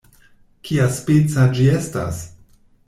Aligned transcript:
"Kiaspeca 0.69 1.47
ĝi 1.59 1.71
estas?" 1.81 2.29